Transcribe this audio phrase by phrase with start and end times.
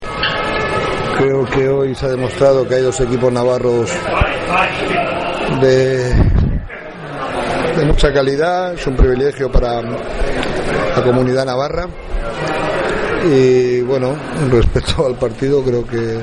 [0.00, 3.90] Creo que hoy se ha demostrado que hay dos equipos navarros
[5.60, 6.12] de,
[7.86, 11.86] mucha calidad, es un privilegio para la comunidad navarra.
[13.24, 14.16] Y bueno,
[14.50, 16.18] respecto al partido, creo que,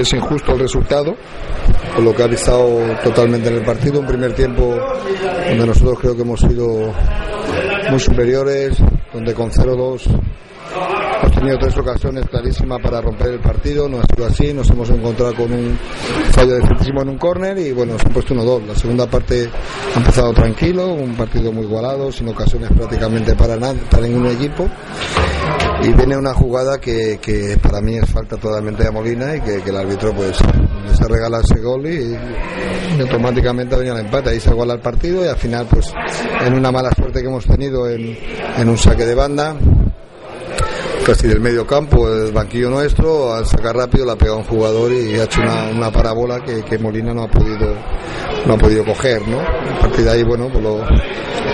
[0.00, 1.14] es injusto el resultado,
[1.94, 4.00] por lo que ha estado totalmente en el partido.
[4.00, 4.78] Un primer tiempo
[5.48, 6.92] donde nosotros creo que hemos sido
[7.90, 8.78] muy superiores,
[9.12, 10.02] donde con 0-2
[10.70, 10.97] Hemos
[11.38, 15.34] tenido tres ocasiones clarísimas para romper el partido, no ha sido así, nos hemos encontrado
[15.34, 15.78] con un
[16.32, 18.66] fallo defensivo en un córner y bueno, nos han puesto 1-2.
[18.66, 19.48] La segunda parte
[19.94, 24.68] ha empezado tranquilo, un partido muy igualado, sin ocasiones prácticamente para, nada, para ningún equipo.
[25.82, 29.62] Y viene una jugada que, que para mí es falta totalmente de Molina y que,
[29.68, 32.16] el árbitro pues se regala ese gol y,
[32.96, 34.30] y automáticamente venido el empate.
[34.30, 35.92] Ahí se iguala el partido y al final pues
[36.44, 38.18] en una mala suerte que hemos tenido en,
[38.56, 39.54] en un saque de banda
[41.04, 44.92] casi del medio campo, el banquillo nuestro, al sacar rápido la ha pegado un jugador
[44.92, 47.74] y ha hecho una, una parábola que, que, Molina no ha podido
[48.46, 49.40] no ha podido coger, ¿no?
[49.40, 50.64] A partir de ahí, bueno, pues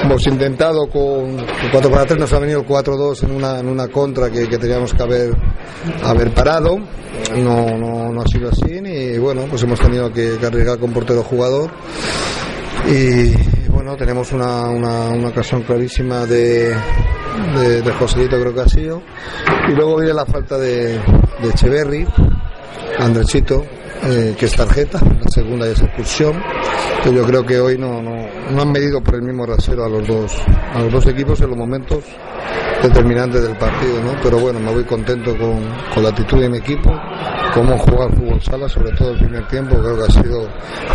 [0.03, 3.69] hemos intentado con el 4 para 3, nos ha venido el 4-2 en una, en
[3.69, 5.35] una contra que, que, teníamos que haber,
[6.03, 6.79] haber parado,
[7.37, 10.93] no, no, no ha sido así y bueno, pues hemos tenido que, que arriesgar con
[10.93, 11.71] portero jugador
[12.89, 13.33] y
[13.69, 16.75] bueno, tenemos una, una, una ocasión clarísima de,
[17.57, 19.03] de, de Joselito creo que ha sido.
[19.69, 20.99] Y luego viene la falta de,
[21.43, 22.07] de Echeverry,
[22.99, 23.65] Andresito,
[24.03, 26.43] eh, que es tarjeta, la segunda es expulsión.
[27.05, 30.07] Yo creo que hoy no, no, no, han medido por el mismo rasero a los
[30.07, 30.33] dos,
[30.75, 32.03] a los dos equipos en los momentos
[32.83, 34.15] determinantes del partido, ¿no?
[34.23, 35.63] Pero bueno, me voy contento con,
[35.93, 36.91] con la actitud de mi equipo,
[37.55, 40.51] cómo jugar fútbol sala, sobre todo el primer tiempo, creo que ha sido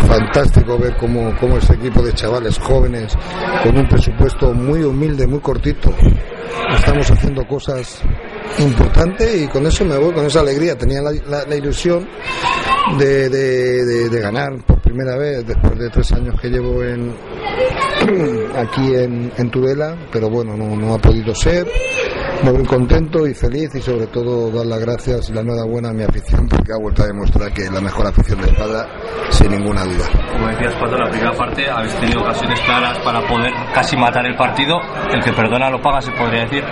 [0.06, 3.16] fantástico ver cómo, cómo este equipo de chavales jóvenes,
[3.62, 5.90] con un presupuesto muy humilde, muy cortito,
[6.76, 8.02] estamos haciendo cosas
[8.58, 10.76] importantes y con eso me voy, con esa alegría.
[10.76, 12.06] Tenía la, la, la ilusión
[12.98, 17.14] de, de, ganar por primera vez después de tres años que llevo en
[18.56, 21.66] aquí en, en Tudela, pero bueno, no, no ha podido ser
[22.44, 26.02] muy contento y feliz y sobre todo dar las gracias y la enhorabuena a mi
[26.02, 28.86] afición porque ha vuelto a demostrar que es la mejor afición de espada
[29.30, 30.06] sin ninguna duda.
[30.32, 34.36] Como decías en la primera parte habéis tenido ocasiones claras para poder casi matar el
[34.36, 34.78] partido.
[35.12, 36.64] El que perdona lo paga, se podría decir.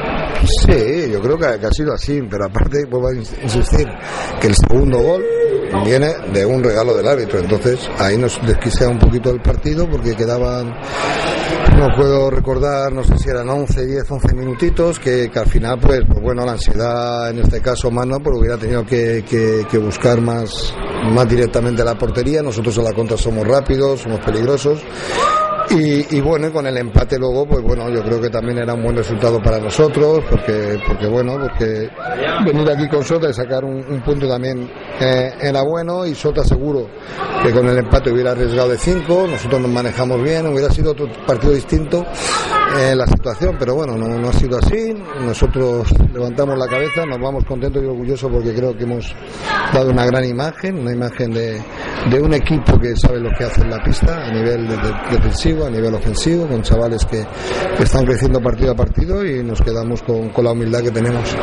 [0.44, 3.86] Sí, yo creo que, que ha sido así, pero aparte vuelvo a insistir
[4.40, 5.24] que el segundo gol
[5.84, 10.14] viene de un regalo del árbitro, entonces ahí nos desquisea un poquito el partido porque
[10.14, 10.74] quedaban
[11.78, 16.00] no puedo recordar, no sé si eran 11, 10, 11 minutitos, que, al final, pues,
[16.06, 20.74] pues, bueno, la ansiedad en este caso más no, pues hubiera tenido que, buscar más,
[21.12, 22.42] más directamente la portería.
[22.42, 24.80] Nosotros a la contra somos rápidos, somos peligrosos.
[25.70, 28.96] Y, bueno, con el empate luego, pues bueno, yo creo que también era un buen
[28.96, 31.90] resultado para nosotros, porque, porque bueno, porque
[32.44, 36.42] venir aquí con Sota y sacar un, un punto también eh, era bueno y Sota
[36.42, 36.88] seguro
[37.42, 41.06] que con el empate hubiera arriesgado de 5, nosotros nos manejamos bien, hubiera sido otro
[41.26, 42.04] partido distinto
[42.76, 47.44] eh, la situación, pero bueno, no, ha sido así, nosotros levantamos la cabeza, nos vamos
[47.44, 49.14] contentos y orgullosos porque creo que hemos
[49.72, 51.60] dado una gran imagen, una imagen de,
[52.10, 54.92] de un equipo que sabe lo que hace en la pista a nivel de, de,
[55.12, 57.24] defensivo, a nivel ofensivo, con chavales que,
[57.76, 61.36] que, están creciendo partido a partido y nos quedamos con, con la humildad que tenemos.